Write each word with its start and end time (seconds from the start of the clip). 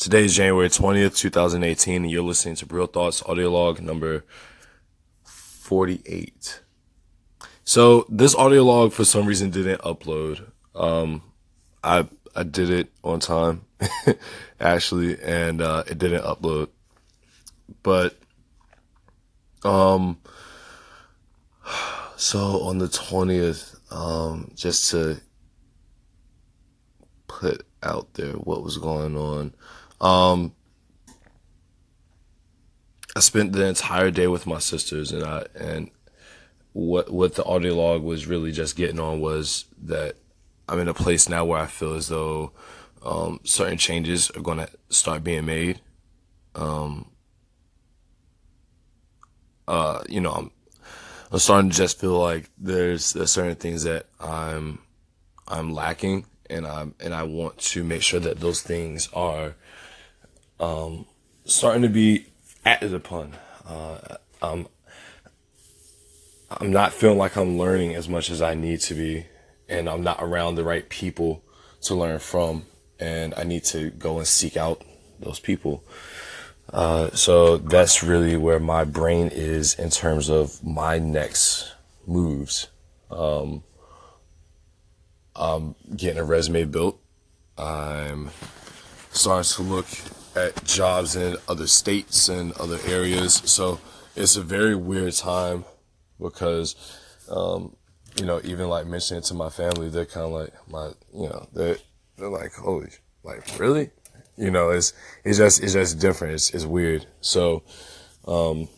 Today 0.00 0.24
is 0.24 0.34
January 0.34 0.70
20th, 0.70 1.14
2018, 1.14 1.96
and 1.96 2.10
you're 2.10 2.22
listening 2.22 2.54
to 2.54 2.66
Real 2.70 2.86
Thoughts 2.86 3.22
audio 3.26 3.50
log 3.50 3.82
number 3.82 4.24
48. 5.24 6.62
So 7.64 8.06
this 8.08 8.34
audio 8.34 8.62
log 8.62 8.94
for 8.94 9.04
some 9.04 9.26
reason 9.26 9.50
didn't 9.50 9.82
upload. 9.82 10.52
Um, 10.74 11.20
I 11.84 12.08
I 12.34 12.44
did 12.44 12.70
it 12.70 12.90
on 13.04 13.20
time, 13.20 13.66
actually, 14.60 15.20
and 15.22 15.60
uh, 15.60 15.84
it 15.86 15.98
didn't 15.98 16.24
upload. 16.24 16.68
But 17.82 18.16
um, 19.64 20.16
so 22.16 22.62
on 22.62 22.78
the 22.78 22.88
20th, 22.88 23.76
um, 23.92 24.50
just 24.54 24.92
to 24.92 25.20
put 27.28 27.66
out 27.82 28.14
there 28.14 28.32
what 28.32 28.64
was 28.64 28.78
going 28.78 29.14
on. 29.14 29.52
Um, 30.00 30.54
I 33.16 33.20
spent 33.20 33.52
the 33.52 33.66
entire 33.66 34.10
day 34.10 34.26
with 34.28 34.46
my 34.46 34.58
sisters, 34.58 35.12
and 35.12 35.24
I 35.24 35.46
and 35.54 35.90
what 36.72 37.12
what 37.12 37.34
the 37.34 37.44
audio 37.44 37.74
log 37.74 38.02
was 38.02 38.26
really 38.26 38.52
just 38.52 38.76
getting 38.76 39.00
on 39.00 39.20
was 39.20 39.64
that 39.82 40.16
I'm 40.68 40.78
in 40.78 40.88
a 40.88 40.94
place 40.94 41.28
now 41.28 41.44
where 41.44 41.58
I 41.58 41.66
feel 41.66 41.94
as 41.94 42.08
though 42.08 42.52
um, 43.02 43.40
certain 43.44 43.78
changes 43.78 44.30
are 44.30 44.40
going 44.40 44.58
to 44.58 44.68
start 44.88 45.24
being 45.24 45.46
made. 45.46 45.80
Um, 46.54 47.10
uh, 49.66 50.02
you 50.08 50.20
know, 50.20 50.32
I'm 50.32 50.50
I'm 51.32 51.38
starting 51.38 51.70
to 51.70 51.76
just 51.76 52.00
feel 52.00 52.18
like 52.18 52.50
there's, 52.58 53.12
there's 53.12 53.30
certain 53.30 53.56
things 53.56 53.84
that 53.84 54.06
I'm 54.20 54.80
I'm 55.48 55.72
lacking, 55.74 56.26
and 56.48 56.66
I 56.66 56.86
and 57.00 57.14
I 57.14 57.24
want 57.24 57.58
to 57.58 57.82
make 57.84 58.02
sure 58.02 58.20
that 58.20 58.40
those 58.40 58.62
things 58.62 59.08
are 59.12 59.56
um, 60.60 61.06
starting 61.44 61.82
to 61.82 61.88
be 61.88 62.26
acted 62.64 62.94
upon. 62.94 63.34
Uh, 63.66 64.16
I'm 64.42 64.68
I'm 66.50 66.70
not 66.70 66.92
feeling 66.92 67.18
like 67.18 67.36
I'm 67.36 67.58
learning 67.58 67.94
as 67.94 68.08
much 68.08 68.30
as 68.30 68.42
I 68.42 68.54
need 68.54 68.80
to 68.80 68.94
be, 68.94 69.26
and 69.68 69.88
I'm 69.88 70.02
not 70.02 70.18
around 70.20 70.54
the 70.54 70.64
right 70.64 70.88
people 70.88 71.42
to 71.82 71.94
learn 71.94 72.18
from, 72.18 72.66
and 72.98 73.34
I 73.36 73.44
need 73.44 73.64
to 73.66 73.90
go 73.90 74.18
and 74.18 74.26
seek 74.26 74.56
out 74.56 74.82
those 75.18 75.40
people. 75.40 75.84
Uh, 76.72 77.10
so 77.10 77.56
that's 77.56 78.02
really 78.02 78.36
where 78.36 78.60
my 78.60 78.84
brain 78.84 79.28
is 79.28 79.74
in 79.74 79.90
terms 79.90 80.28
of 80.28 80.62
my 80.64 80.98
next 80.98 81.72
moves. 82.06 82.68
Um, 83.10 83.62
I'm 85.34 85.74
getting 85.96 86.18
a 86.18 86.24
resume 86.24 86.64
built. 86.64 87.00
I'm 87.56 88.30
starting 89.12 89.50
to 89.54 89.62
look 89.62 89.86
at 90.36 90.64
jobs 90.64 91.16
in 91.16 91.36
other 91.48 91.66
states 91.66 92.28
and 92.28 92.52
other 92.52 92.78
areas. 92.86 93.34
So 93.44 93.80
it's 94.16 94.36
a 94.36 94.42
very 94.42 94.74
weird 94.74 95.14
time 95.14 95.64
because, 96.20 96.76
um, 97.30 97.74
you 98.16 98.26
know, 98.26 98.40
even 98.44 98.68
like 98.68 98.86
mentioning 98.86 99.22
it 99.22 99.26
to 99.26 99.34
my 99.34 99.50
family, 99.50 99.88
they're 99.88 100.06
kind 100.06 100.26
of 100.26 100.32
like 100.32 100.52
my, 100.68 100.90
you 101.14 101.28
know, 101.28 101.48
they're, 101.52 101.76
they're 102.16 102.28
like, 102.28 102.52
holy, 102.54 102.90
like 103.22 103.58
really? 103.58 103.90
You 104.36 104.50
know, 104.50 104.70
it's, 104.70 104.92
it's 105.24 105.38
just, 105.38 105.62
it's 105.62 105.74
just 105.74 105.98
different. 105.98 106.34
It's, 106.34 106.50
it's 106.54 106.64
weird. 106.64 107.06
So, 107.20 107.62
um, 108.26 108.68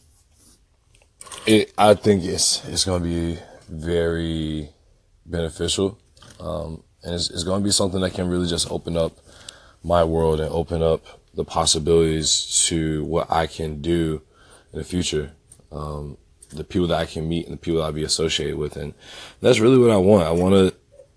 it, 1.47 1.73
I 1.79 1.95
think 1.95 2.25
it's, 2.25 2.67
it's 2.69 2.85
going 2.85 3.03
to 3.03 3.09
be 3.09 3.39
very 3.69 4.71
beneficial. 5.27 5.99
Um, 6.41 6.83
and 7.03 7.15
it's, 7.15 7.31
it's 7.31 7.45
going 7.45 7.63
to 7.63 7.65
be 7.65 7.73
something 7.73 8.01
that 8.01 8.15
can 8.15 8.29
really 8.29 8.49
just 8.49 8.71
open 8.71 8.97
up 8.97 9.19
my 9.83 10.05
world 10.05 10.41
and 10.41 10.51
open 10.53 10.83
up 10.83 11.05
the 11.35 11.45
possibilities 11.45 12.65
to 12.67 13.05
what 13.05 13.31
I 13.31 13.47
can 13.47 13.81
do 13.81 14.23
in 14.73 14.79
the 14.79 14.85
future. 14.85 15.33
Um, 15.71 16.19
the 16.51 16.65
people 16.65 16.87
that 16.89 17.01
I 17.01 17.07
can 17.07 17.29
meet 17.29 17.47
and 17.47 17.55
the 17.55 17.61
people 17.61 17.81
that 17.81 17.87
I'll 17.87 17.93
be 17.93 18.05
associated 18.05 18.57
with. 18.57 18.77
And 18.77 18.95
that's 19.41 19.59
really 19.59 19.79
what 19.79 19.91
I 19.91 19.97
want. 19.97 20.27
I 20.27 20.31
want 20.33 20.55
to, 20.55 20.75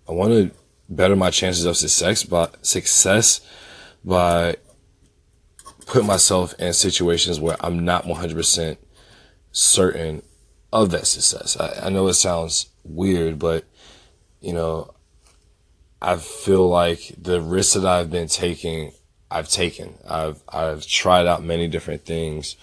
I 0.07 0.13
want 0.13 0.31
to 0.31 0.51
better 0.87 1.15
my 1.15 1.29
chances 1.29 1.65
of 1.65 1.75
success 1.75 2.23
by 2.23 2.47
success 2.61 3.41
by 4.03 4.55
putting 5.85 6.07
myself 6.07 6.53
in 6.59 6.73
situations 6.73 7.39
where 7.39 7.57
I'm 7.59 7.83
not 7.83 8.05
100% 8.05 8.77
certain 9.51 10.21
of 10.71 10.91
that 10.91 11.07
success. 11.07 11.57
I, 11.59 11.87
I 11.87 11.89
know 11.89 12.07
it 12.07 12.13
sounds 12.13 12.69
weird, 12.83 13.39
but 13.39 13.65
you 14.41 14.53
know, 14.53 14.93
I 16.01 16.17
feel 16.17 16.67
like 16.67 17.15
the 17.17 17.41
risks 17.41 17.73
that 17.73 17.85
I've 17.85 18.11
been 18.11 18.27
taking, 18.27 18.91
I've 19.29 19.49
taken. 19.49 19.95
I've 20.07 20.41
I've 20.47 20.85
tried 20.85 21.25
out 21.25 21.43
many 21.43 21.67
different 21.67 22.05
things 22.05 22.55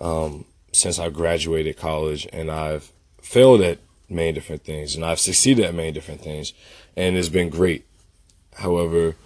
um, 0.00 0.44
since 0.72 0.98
I 0.98 1.10
graduated 1.10 1.76
college, 1.76 2.26
and 2.32 2.50
I've 2.50 2.90
failed 3.20 3.60
at 3.60 3.78
many 4.08 4.32
different 4.32 4.64
things, 4.64 4.94
and 4.94 5.04
I've 5.04 5.20
succeeded 5.20 5.64
at 5.64 5.74
many 5.74 5.92
different 5.92 6.20
things, 6.20 6.52
and 6.96 7.16
it's 7.16 7.28
been 7.28 7.50
great. 7.50 7.86
However, 8.54 9.16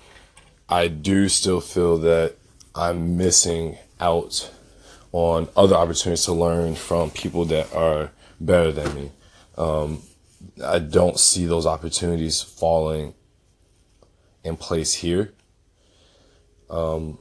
I 0.69 0.89
do 0.89 1.29
still 1.29 1.61
feel 1.61 1.99
that 1.99 2.35
I'm 2.75 3.17
missing 3.17 3.79
out 4.01 4.51
on 5.13 5.49
other 5.57 5.75
opportunities 5.75 6.25
to 6.25 6.33
learn 6.33 6.75
from 6.75 7.11
people 7.11 7.45
that 7.47 7.73
are 7.75 8.11
better 8.41 8.73
than 8.73 8.95
me. 8.95 9.13
Um, 9.57 10.03
I 10.63 10.79
don't 10.79 11.19
see 11.19 11.47
those 11.47 11.67
opportunities 11.67 12.43
falling 12.43 13.15
in 14.45 14.57
place 14.57 14.95
here. 14.95 15.33
Um, 16.69 17.19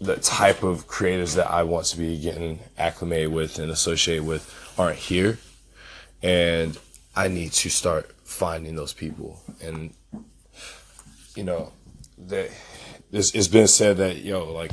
the 0.00 0.16
type 0.16 0.62
of 0.62 0.86
creators 0.86 1.34
that 1.34 1.50
I 1.50 1.64
want 1.64 1.86
to 1.86 1.96
be 1.96 2.18
getting 2.18 2.60
acclimated 2.76 3.32
with 3.32 3.58
and 3.58 3.70
associated 3.70 4.24
with 4.24 4.74
aren't 4.78 4.98
here. 4.98 5.38
And 6.22 6.78
I 7.16 7.28
need 7.28 7.52
to 7.52 7.70
start 7.70 8.12
finding 8.24 8.76
those 8.76 8.92
people. 8.92 9.40
And, 9.60 9.92
you 11.34 11.44
know, 11.44 11.72
that 12.18 12.50
it's, 13.10 13.34
it's 13.34 13.48
been 13.48 13.68
said 13.68 13.96
that, 13.96 14.18
yo, 14.18 14.52
like, 14.52 14.72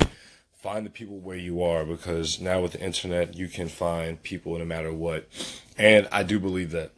find 0.54 0.86
the 0.86 0.90
people 0.90 1.18
where 1.18 1.36
you 1.36 1.62
are 1.62 1.84
because 1.84 2.40
now 2.40 2.60
with 2.60 2.72
the 2.72 2.80
internet, 2.80 3.34
you 3.34 3.48
can 3.48 3.68
find 3.68 4.22
people 4.22 4.58
no 4.58 4.64
matter 4.64 4.92
what. 4.92 5.28
And 5.76 6.08
I 6.12 6.22
do 6.22 6.38
believe 6.38 6.70
that. 6.70 6.92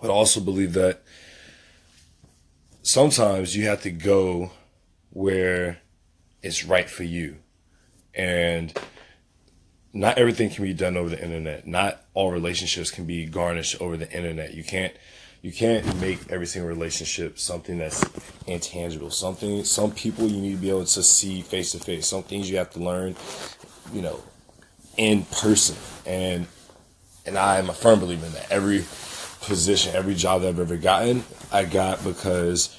But 0.00 0.10
I 0.10 0.12
also 0.12 0.40
believe 0.40 0.72
that 0.74 1.02
sometimes 2.82 3.56
you 3.56 3.66
have 3.66 3.82
to 3.82 3.90
go 3.90 4.50
where 5.16 5.78
it's 6.42 6.62
right 6.66 6.90
for 6.90 7.02
you. 7.02 7.38
And 8.14 8.78
not 9.94 10.18
everything 10.18 10.50
can 10.50 10.62
be 10.62 10.74
done 10.74 10.94
over 10.98 11.08
the 11.08 11.22
internet. 11.22 11.66
Not 11.66 12.02
all 12.12 12.30
relationships 12.30 12.90
can 12.90 13.06
be 13.06 13.24
garnished 13.24 13.80
over 13.80 13.96
the 13.96 14.12
internet. 14.12 14.52
You 14.52 14.62
can't 14.62 14.92
you 15.40 15.52
can't 15.52 16.00
make 16.02 16.30
every 16.30 16.46
single 16.46 16.68
relationship 16.68 17.38
something 17.38 17.78
that's 17.78 18.04
intangible. 18.46 19.10
Something 19.10 19.64
some 19.64 19.90
people 19.90 20.26
you 20.28 20.38
need 20.38 20.56
to 20.56 20.60
be 20.60 20.68
able 20.68 20.84
to 20.84 21.02
see 21.02 21.40
face 21.40 21.72
to 21.72 21.78
face. 21.78 22.06
Some 22.06 22.22
things 22.22 22.50
you 22.50 22.58
have 22.58 22.70
to 22.72 22.80
learn, 22.80 23.16
you 23.94 24.02
know, 24.02 24.20
in 24.98 25.24
person. 25.24 25.76
And 26.04 26.46
and 27.24 27.38
I 27.38 27.56
am 27.56 27.70
a 27.70 27.74
firm 27.74 28.00
believer 28.00 28.26
in 28.26 28.32
that. 28.32 28.50
Every 28.50 28.84
position, 29.40 29.94
every 29.94 30.14
job 30.14 30.42
that 30.42 30.48
I've 30.48 30.60
ever 30.60 30.76
gotten, 30.76 31.24
I 31.50 31.64
got 31.64 32.04
because, 32.04 32.76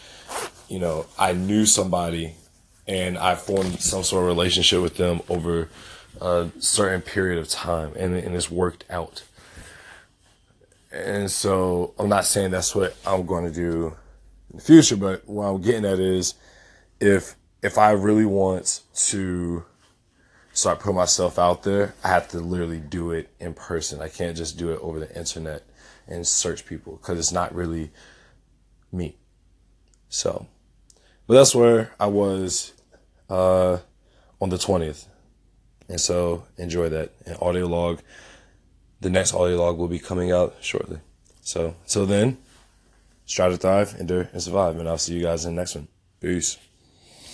you 0.68 0.80
know, 0.80 1.06
I 1.18 1.34
knew 1.34 1.66
somebody 1.66 2.36
and 2.88 3.18
I 3.18 3.36
formed 3.36 3.80
some 3.80 4.04
sort 4.04 4.24
of 4.24 4.28
relationship 4.28 4.82
with 4.82 4.98
them 4.98 5.22
over 5.30 5.70
a 6.22 6.50
certain 6.60 7.02
period 7.02 7.40
of 7.40 7.50
time 7.50 7.94
and, 7.98 8.16
and 8.16 8.36
it's 8.36 8.50
worked 8.50 8.86
out. 8.90 9.24
And 10.92 11.30
so 11.30 11.94
I'm 12.00 12.10
not 12.10 12.26
saying 12.26 12.52
that's 12.52 12.74
what 12.74 12.96
I'm 13.06 13.26
going 13.26 13.46
to 13.46 13.52
do 13.52 13.96
in 14.52 14.58
the 14.58 14.64
future, 14.64 14.96
but 14.96 15.28
what 15.28 15.46
I'm 15.46 15.62
getting 15.62 15.86
at 15.86 16.00
is 16.00 16.34
if, 17.00 17.36
if 17.62 17.78
I 17.78 17.92
really 17.92 18.26
want 18.26 18.82
to 18.96 19.66
start 20.54 20.80
putting 20.80 20.96
myself 20.96 21.38
out 21.38 21.64
there, 21.64 21.94
I 22.04 22.08
have 22.08 22.28
to 22.30 22.40
literally 22.40 22.80
do 22.80 23.12
it 23.12 23.30
in 23.40 23.54
person. 23.54 24.02
I 24.02 24.08
can't 24.08 24.36
just 24.36 24.58
do 24.58 24.72
it 24.72 24.80
over 24.82 25.00
the 25.00 25.16
internet 25.16 25.64
and 26.08 26.26
search 26.26 26.66
people 26.66 26.98
because 26.98 27.20
it's 27.20 27.32
not 27.32 27.54
really 27.54 27.92
me. 28.92 29.18
So, 30.10 30.48
but 31.28 31.36
that's 31.36 31.54
where 31.54 31.94
I 32.00 32.08
was 32.08 32.74
uh, 33.30 33.78
on 34.42 34.50
the 34.50 34.58
20th. 34.58 35.06
And 35.90 36.00
so 36.00 36.46
enjoy 36.58 36.90
that. 36.90 37.12
And 37.26 37.38
audio 37.42 37.68
log, 37.68 38.00
the 39.00 39.10
next 39.10 39.34
audio 39.34 39.58
log 39.58 39.78
will 39.78 39.88
be 39.88 40.00
coming 40.00 40.32
out 40.32 40.56
shortly. 40.62 41.00
So, 41.42 41.76
until 41.84 42.06
then, 42.06 42.38
strive 43.26 43.52
to 43.52 43.58
thrive, 43.58 43.96
endure, 44.00 44.30
and 44.34 44.42
survive. 44.42 44.78
And 44.80 44.90
I'll 44.90 44.98
see 44.98 45.14
you 45.14 45.22
guys 45.22 45.46
in 45.46 45.56
the 45.56 45.62
next 45.62 45.76
one. 45.76 45.88
Peace. 46.20 46.58